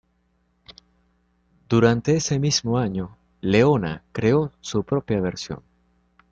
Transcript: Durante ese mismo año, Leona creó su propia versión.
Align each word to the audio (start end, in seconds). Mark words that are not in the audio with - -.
Durante 1.69 2.15
ese 2.15 2.39
mismo 2.39 2.79
año, 2.79 3.15
Leona 3.39 4.01
creó 4.13 4.51
su 4.59 4.81
propia 4.83 5.21
versión. 5.21 5.61